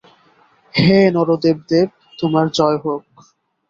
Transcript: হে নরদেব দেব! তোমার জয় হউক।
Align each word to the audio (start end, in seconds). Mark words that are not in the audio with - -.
হে 0.73 0.99
নরদেব 1.15 1.57
দেব! 1.69 1.89
তোমার 2.19 2.45
জয় 2.57 2.77
হউক। 2.83 3.03